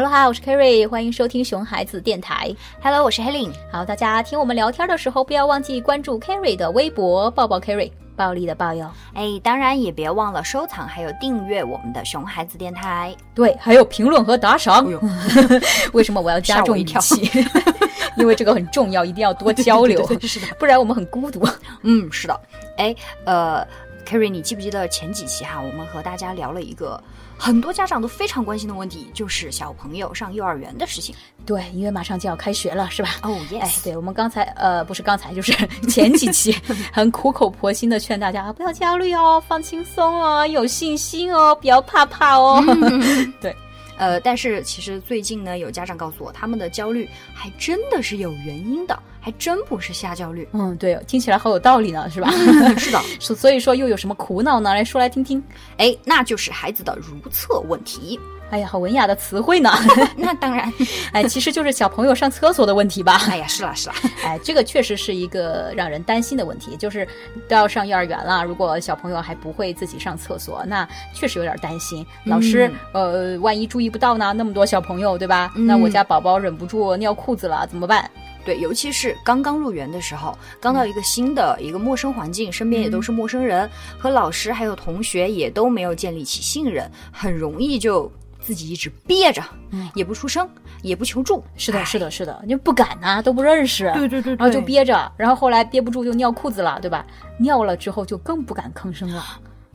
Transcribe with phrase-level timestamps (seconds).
[0.00, 2.54] Hello，哈，我是 Kerry，欢迎收听熊孩子电台。
[2.80, 3.52] Hello，我是 Helen。
[3.72, 8.88] 好，大家听我们聊天的时候，不要忘记关注 Kerry 的微博，抱抱 Kerry，暴力的暴哟。
[9.14, 13.12] 哎，当然也别忘了收藏还有订阅我们的熊孩子电台。
[13.34, 14.86] 对，还有评论和打赏。
[14.86, 15.60] 哎
[15.92, 17.28] 为什么我要加重语气？
[18.16, 21.44] 因为这个很重要，一定要多交流， 对对对是的，不然我们很孤独。
[21.82, 22.40] 嗯，是的。
[22.76, 22.94] 哎，
[23.24, 23.66] 呃
[24.06, 27.02] ，Kerry，你记不记得前几期哈，我们和大家聊了一个
[27.38, 31.14] 很多家长都非常关心的问题，就是小朋友上幼儿园的事情。
[31.46, 33.10] 对，因为马上就要开学了，是吧？
[33.22, 35.52] 哦、哎 yes，，对我们刚才呃，不是刚才，就是
[35.88, 36.54] 前几期
[36.92, 42.62] 很苦口婆心的劝大家不要焦虑哦，放轻松哦，有信心哦，不要怕怕哦。
[43.40, 43.56] 对，
[43.98, 50.48] 呃，但是其实最近呢，有家长告诉我，他们的焦虑还真的是有原因的，还真不是瞎焦虑。
[50.52, 52.30] 嗯，对，听起来好有道理呢，是吧？
[52.78, 54.72] 是的，所 所以说又有什么苦恼呢？
[54.72, 55.42] 来说来听听。
[55.76, 58.18] 哎，那就是孩子的如厕问题。
[58.50, 59.70] 哎呀，好文雅的词汇呢。
[60.16, 60.72] 那当然，
[61.12, 63.20] 哎，其实就是小朋友上厕所的问题吧。
[63.28, 67.06] 哎呀，是啦是啦， 哎，这个确实是一个让人担心的问题，就是
[67.46, 72.04] 都要上幼儿园了，如果小朋友还不会自己上厕所，那确实有点担心。
[72.24, 74.32] 老师，呃，万一注意不到呢？
[74.32, 75.52] 那么多小朋友，对吧？
[75.54, 78.10] 那我家宝宝忍不住尿裤子了，怎么办？
[78.44, 83.68] 对，尤其是刚刚入园的时候，刚到一个新的一个陌生环境，身边也都是陌生人，
[83.98, 88.10] 和老师还有同学也都没有建立起信任，很容易就
[88.40, 90.48] 自己一直憋着，嗯也不出声，
[90.82, 91.42] 也不求助。
[91.56, 93.90] 是的，哎是的，是的，你不敢呐、都不认识。
[93.94, 97.04] 对对对然后就憋着，然后后来憋不住就尿裤子了，对吧？
[97.38, 99.22] 尿了之后就更不敢吭声了。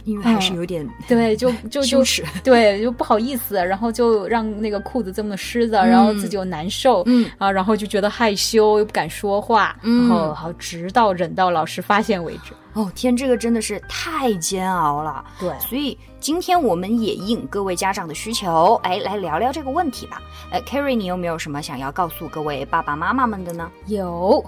[0.05, 12.51] 因为还是有点、对，就 就就羞耻 对，就不好意思，然后就让那个裤子这么湿着，然后自己又难受，嗯啊，然后就觉得害羞，又不敢说话，嗯然后好直到忍到老师发现为止。
[12.73, 15.23] 哦天，这个真的是太煎熬了。
[15.39, 20.21] 对所以今天我们也应各位家长的需求，哎，来聊聊这个问题吧。
[20.51, 23.69] 哎 carry 你有没有什么想要告诉各位爸爸妈妈们的呢？
[23.87, 24.43] 有，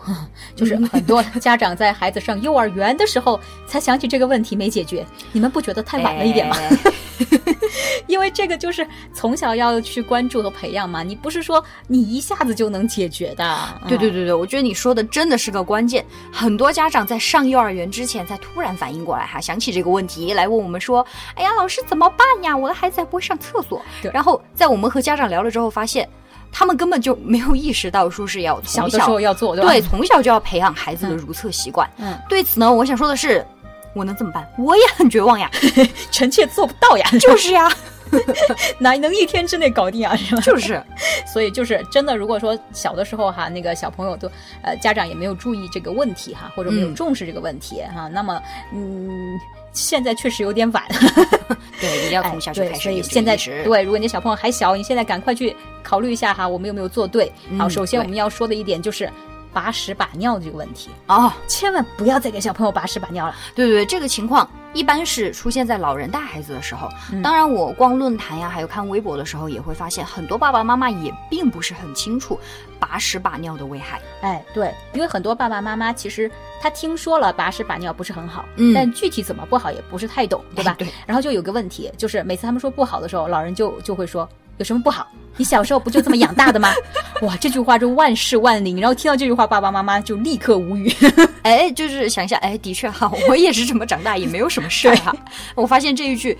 [0.56, 6.56] 就是很多家长在孩子上幼儿园的时候才想起这个问题没解决，你们不觉得太晚了一点吗？
[6.60, 6.92] 哎
[8.08, 13.46] 因为这个就是从小要去关注和培养嘛，你不是说你一下子就能解决的。
[13.84, 16.04] 嗯对对对对，我觉得你说的真的是个关键。
[16.32, 21.06] 很多家长在上幼儿园之前才突然反应过来哈，想起这个问题来问我们说
[21.36, 22.56] ：“哎呀，老师怎么办呀？
[22.56, 23.82] 我的孩子还不会上厕所。”
[24.14, 26.08] 然后在我们和家长聊了之后，发现
[26.52, 29.64] 他们根本就没有意识到说是要从时候要做，对？
[29.66, 31.90] 对从小就要培养孩子的如厕习惯。
[31.98, 33.46] 嗯，对此呢，我想说的是，
[33.96, 34.48] 我能怎么办？
[34.58, 35.50] 我也很绝望呀，
[36.12, 37.72] 臣妾做不到呀， 就是呀，
[38.78, 40.16] 哪能一天之内搞定啊？
[40.16, 40.42] 是吧？
[40.42, 40.82] 就是。
[41.26, 44.30] 所以就是真的，如果说小的时候哈，那个小朋友都
[44.62, 48.42] 呃家长也没有注意这个问题哈，或者没有嗯重视这个问题哈，那么
[48.74, 49.40] 嗯。
[49.78, 50.82] 现在确实有点晚，
[51.82, 57.26] 对，你要哎从小就对，开始现在对，如果你小朋友还小，你现在赶快去考虑一下哈，我们有没有做对。
[57.58, 59.12] 好，嗯首先我们要说的一点就是
[59.56, 63.34] 把屎把尿这个问题，哦，千万不要再给小朋友把屎把尿了。
[63.56, 66.90] 对对对，这个情况一般是出现在老人带孩子的时候。
[67.14, 72.38] 嗯当然，我逛论坛呀，还有看微博的时候，也会发现很多爸爸妈妈也并不是很清楚
[72.78, 74.02] 把屎把尿的危害。
[74.20, 76.30] 哎，对，因为很多爸爸妈妈其实
[76.62, 80.72] 他听说了把屎把尿不是很好，嗯但具体怎么不好也不是太懂，对吧？
[80.72, 84.28] 哎对然后就有个问题，就是每次他们说不好的时候，老人就就会说
[84.58, 85.08] 有什么不好？
[85.38, 86.72] 你小时候不就这么养大的吗？
[87.22, 88.80] 哇，这句话就万事万灵。
[88.80, 90.92] 然后听到这句话，爸爸妈妈就立刻无语。
[91.44, 95.16] 哎，就是想一下，哎，的确哈，我也是这么长大，也没有什么事儿哈。
[95.56, 96.38] 我发现这一句，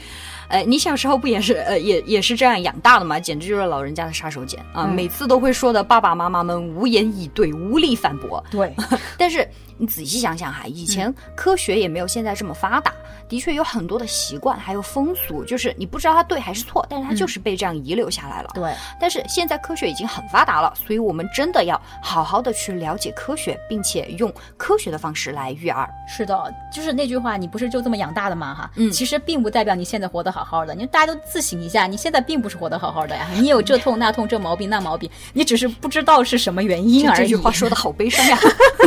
[0.50, 3.20] 呃，你小时候不也是呃也也是这样养大的吗？
[3.20, 4.86] 简直就是老人家的杀手锏啊！
[4.88, 8.44] 嗯每次都会说的爸爸妈妈们无言以对，无力反驳。
[8.50, 8.74] 对，
[9.18, 9.48] 但是
[9.78, 12.92] 你仔细想想哈，以前科学也没有现在这么发达，
[13.30, 18.50] 的确有很多的习惯还有风俗，就是你不知道它对还是错，但是它就是被这样遗留下来了。
[18.56, 25.90] 对，但是现在科学已经很发达了，所以我们真的要好好的去了解科学，并且用科学的方式来育儿。
[26.08, 28.54] 是的，就是那句话，你不是就这么养大的吗？
[28.54, 30.74] 哈，嗯其实并不代表你现在活得好好的。
[30.76, 37.18] 你大家都自省一下，你现在并不是活得好好的呀， 你有这痛那痛，这毛病那毛病，你只是不知道是什么原因而已。
[37.18, 38.38] 这句话说的好悲伤呀！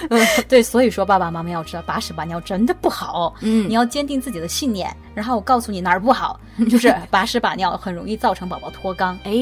[0.48, 3.34] 对，所以说爸爸妈妈要知道，把屎把尿真的不好。
[3.40, 6.38] 嗯你要坚定自己的信念，然后我告诉你哪儿不好，
[6.70, 9.16] 就是 把屎把尿很容易造成宝宝脱肛。
[9.24, 9.32] 哎，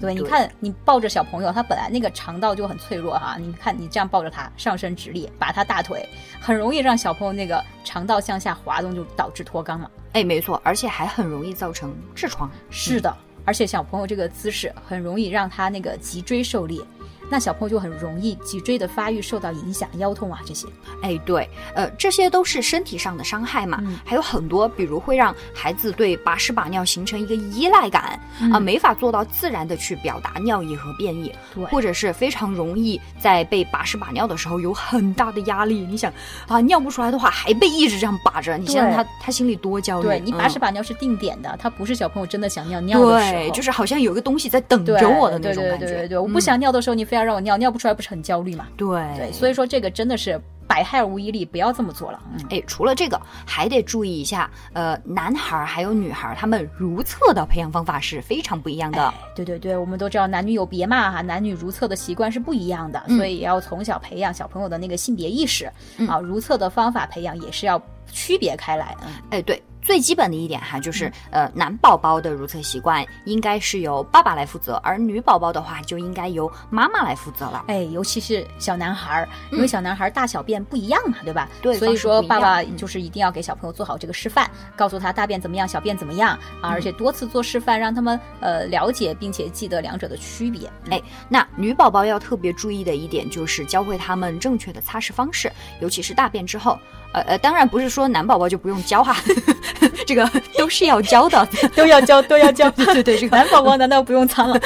[0.00, 6.08] 对，你看你抱着小朋友，他本来那个肠道就很脆弱哈，你看你这样抱着他，上身直立，把他大腿，
[6.40, 9.88] 很容易让小朋友那个肠道向下滑动，就导致脱肛嘛。
[10.12, 12.50] 哎，没错，而且还很容易造成痔疮。
[12.70, 16.84] 是的，而且小朋友这个姿势很容易让他那个脊椎受力，
[17.30, 20.66] 那小朋友就很容易脊椎的发育受到影响，腰痛啊这些。
[21.02, 28.18] 哎，对，呃，这些都是身体上的伤害嘛，嗯还有很多，比如会让孩子对把屎把尿形成一个依赖感
[28.52, 35.86] 啊、没法做到自然的去表达尿意和便意，对或者是非常容易在被把屎把尿的时候有很大的压力。
[35.88, 36.12] 你想
[36.48, 40.08] 啊，尿不出来的话，还被一直这样把着，你想想他他心里多焦虑。
[40.08, 45.86] 对你把嗯屎把尿是定点的，他不是小朋友真的想尿尿的时候，对，就是好像有个东西在等着我的那种感觉。
[45.86, 48.66] 对对对对，我嗯不想尿的时候，你非要让我尿，尿不出来不是很焦虑嘛？
[48.76, 52.18] 对对，所以说这个真的是百害而无一利，不要这么做了。
[52.32, 59.02] 嗯，哎，除了这个，还得注意一下，呃，男孩儿还有女孩儿，他们如厕的培养方法是非常不一样的。
[59.02, 65.66] 哎，对对对，我们都知道男女有别嘛哈，男女如厕的习惯是不一样的，嗯所以也要从小培养小朋友的那个性别意识、
[66.08, 67.80] 啊，如厕的方法培养也是要
[68.10, 68.96] 区别开来。
[69.02, 77.64] 嗯，哎，对，最基本的一点哈，就是、呃，男宝宝的如厕习惯应该是由爸爸来负责，而女宝宝的话就应该由妈妈来负责了。
[77.66, 81.48] 哎，尤其是小男孩儿，因为小男孩儿大小便不一样嘛，对吧？
[81.60, 90.70] 对所以说爸爸嗯就是一定要给小朋友做好这个示范，告诉他大便怎么样，小便怎么样啊，而且多次做示范，让他们呃了解并且记得两者的区别。
[90.90, 95.50] 哎，那女宝宝要特别注意的一点就是教会他们正确的擦拭方式，
[95.80, 96.78] 尤其是大便之后。
[97.12, 99.16] 呃呃，当然不是说男宝宝就不用教哈，
[100.06, 101.46] 这个都是要教的。
[101.76, 102.70] 都要教，都要教。
[102.72, 104.58] 对对对，这个男宝宝难道不用擦了？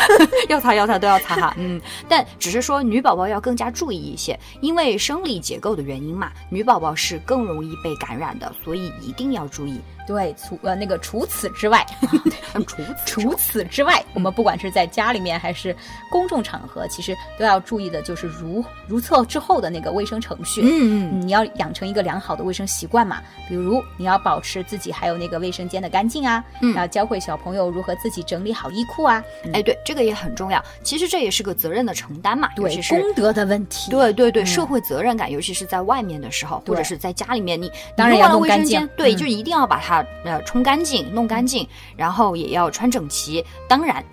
[0.49, 9.81] 要擦要擦都要擦哈，嗯，但只是说女宝宝要更加注意一些，因为生理结构的原因嘛，女宝宝是更容易被感染的，所以一定要注意。
[10.07, 11.85] 对，除呃那个除此之外，
[12.55, 15.75] 嗯，除此 除此之外，我们不管是在家里面还是
[16.11, 20.63] 公众场合，其实都要注意的就是如如厕之后的那个卫生程序。
[20.63, 29.23] 嗯嗯，你要养成一个良好的卫生习惯嘛，比如你要保持自己还有那个卫生间的干净啊，嗯要教会小朋友如何自己整理好衣裤啊，
[29.53, 30.63] 哎，对，这个也很重要。
[30.83, 33.91] 其实这也是个责任的承担嘛，尤对其是功德的问题。
[33.91, 43.45] 对对对，嗯社会责任感，尤其是在外面的时候，或者是在家里面，你当然要弄干净对，嗯就一定要把它呃冲干净、弄干净，然后也要穿整齐。
[43.69, 44.05] 当然，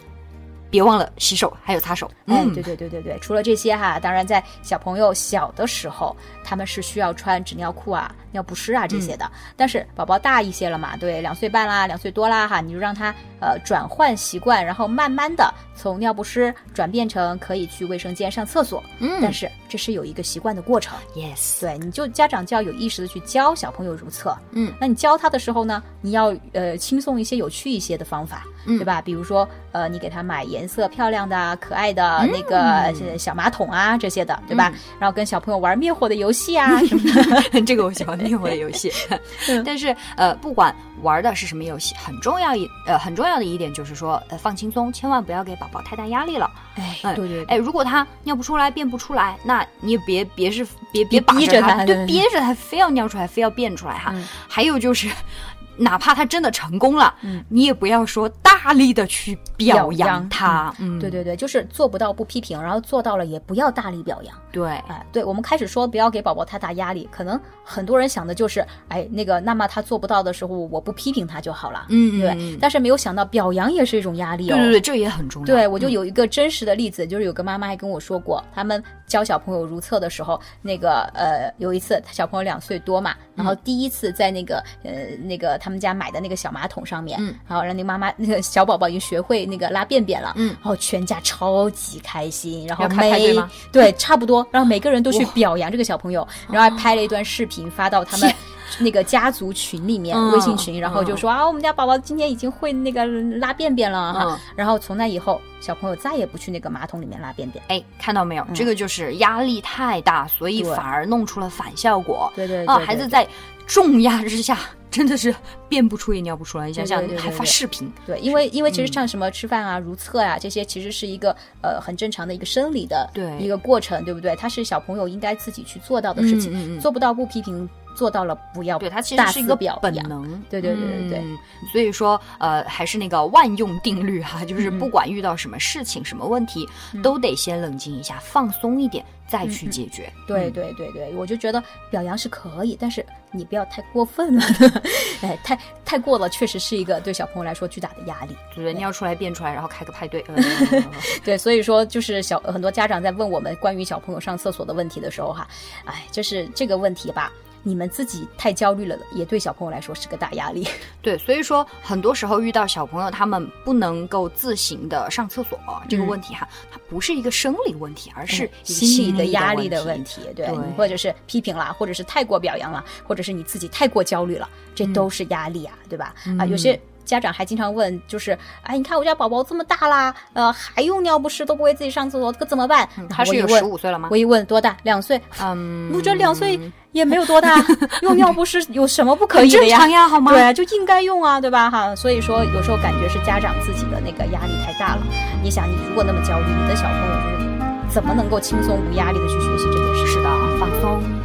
[0.70, 2.10] 别忘了洗手，还有擦手。
[2.26, 9.32] 哎，嗯对对对对对，除了这些哈，当然在小朋友小的时候，他们是需要穿纸尿裤啊、尿不湿啊这些的。
[9.56, 13.14] 但是宝宝大一些了嘛，对，两岁半啦、两岁多啦哈，你就让他
[13.44, 18.82] 呃转换习惯，然后慢慢的从尿不湿转变成可以去卫生间上厕所。
[19.00, 20.98] 嗯但是这是有一个习惯的过程。
[21.16, 24.36] ，yes，对，你就家长就要有意识的去教小朋友如厕。
[24.52, 29.02] 嗯，那你教他的时候呢，你要呃轻松一些、有趣一些的方法，嗯对吧？
[29.02, 34.72] 比如说呃，你给他买颜色漂亮的啊、可爱的嗯那个呃小马桶啊这些的，对吧？
[35.00, 37.62] 然后跟小朋友玩灭火的游戏啊 什么的。
[37.66, 38.92] 这个我喜欢灭火的游戏，
[39.50, 46.50] 嗯但是呃，不管玩的是什么游戏，很重要一呃很重要的一点就是说，呃，放轻松，千万不要给宝宝太大压力了。
[46.76, 47.46] 哎，哎对对对。
[47.46, 54.12] 哎，如果他尿不出来、便不出来，那你也别别是别别逼着他，对他对，憋着他，非要尿出来，非要便出来哈。
[54.14, 55.10] 嗯还有就是，
[55.78, 60.74] 哪怕他真的成功了，嗯你也不要说大力的去表表扬扬他。
[60.80, 64.36] 嗯，对对对，就是做不到不批评，然后做到了也不要大力表扬。
[64.52, 74.56] 对，哎，对，我们开始说不要给宝宝太大压力，可能很多人想的就是，哎，那个，那么他做不到的时候，我不批评他就好了，嗯嗯嗯但是没有想到表扬也是一种压力哦。
[74.56, 75.46] 对对对，这也很重要。
[75.46, 84.92] 对，我就嗯有一个真实的例子，就是有个妈妈还跟我说过，他们教小朋友如厕的时候，那个呃，有一次小朋友两岁多嘛，然嗯后第一次在那个呃
[85.24, 98.36] 那个他们家买的那个小马桶上面，嗯，然后让那个妈妈那个小宝宝已经学会那个拉便便了，嗯然后全家超级开心，然后开开派对每吗对差不多，然后每个人都去表扬这个小朋友，然后还拍了一段视频发到他们天。
[98.80, 104.26] 那个家族群里面，嗯微信群，然后就嗯说啊，我们家宝宝今天已经会那个拉便便了哈。
[104.26, 107.64] 嗯然后从那以后，小朋友再也不去那个马桶里面拉便便。
[107.68, 108.46] 哎，看到没有？
[108.54, 112.32] 这个就是压力太大，所以反而弄出了反效果。
[112.36, 113.28] 对对啊，孩子在
[113.66, 114.60] 重压之下，
[114.92, 115.34] 真的是
[115.68, 116.68] 便不出也尿不出来。
[116.68, 124.36] 你想想还发对视频，对，因为因为其嗯实像什么吃饭啊、如厕啊这些，其实是一个呃很正常的一个生理的对一个过程，对不对？
[124.36, 129.82] 它是小朋友应该自己去做到的事情，嗯嗯嗯做不到不批评，做到了不要对，他其大实是一个表扬。
[129.82, 130.24] 本能。
[130.50, 131.38] 对对对对对嗯
[131.72, 136.68] 所以说，呃，还是那个万用定律哈、 就是嗯不管遇到什么事情、什么问题，
[137.02, 140.12] 都得先冷静一下，放松一点，再去解决。
[140.28, 144.44] 对嗯对对对，我就觉得表扬是可以，但是你不要太过分了，
[145.22, 148.36] 哎，太太过了，确实是一个对小朋友来说巨大的压力。
[148.54, 148.74] 对？
[148.74, 150.24] 尿出来、变出来，然后开个派对。
[150.28, 150.36] 呃
[151.24, 155.48] 对，所以说就是小很多家长在问我们关于小朋友上厕所的问题的时候哈，
[155.86, 157.32] 哎，就是这个问题吧。
[157.64, 160.68] 你们自己太焦虑了，也对小朋友来说是个大压力。
[161.02, 165.58] 对，所以说很多时候遇到小朋友他们不能够自行的上厕所
[165.90, 170.22] 这个问题哈，它不是一个生理问题，而是心理的压力的问题。
[170.36, 176.14] 对，对或者是批评啦，或者是太过表扬了，或者是你自己太过焦虑了，这都是压力啊，对吧？
[176.38, 176.80] 啊，有些。
[177.06, 182.88] 家长还经常问，就是哎，你看我家宝宝这么大啦，呃，还用尿不湿，都不会自己上厕所，可怎么办？
[183.10, 184.08] 他是有十五岁了吗？
[184.12, 184.76] 我一问多大？
[184.84, 185.22] 两岁。
[185.42, 186.60] 嗯，我觉得两岁
[186.92, 187.56] 也没有多大，
[188.02, 189.78] 用尿不湿有什么不可以的呀？
[189.78, 190.32] 正常呀，好吗？
[190.32, 191.70] 对啊，就应该用啊，对吧？
[191.70, 195.02] 哈，所以说有时候感觉是家长自己的那个压力太大了。
[195.44, 200.08] 你想，你如果那么焦虑，你的小朋友就是怎么能够轻松无压力的去学习这件事？
[200.08, 200.30] 是的，
[200.60, 201.23] 放松。